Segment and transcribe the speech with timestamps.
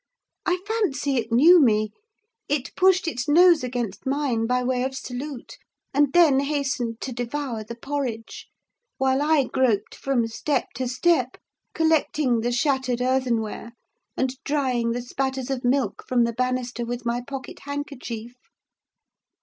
[0.47, 1.91] I fancy it knew me:
[2.49, 5.59] it pushed its nose against mine by way of salute,
[5.93, 8.47] and then hastened to devour the porridge;
[8.97, 11.37] while I groped from step to step,
[11.75, 13.73] collecting the shattered earthenware,
[14.17, 18.33] and drying the spatters of milk from the banister with my pocket handkerchief.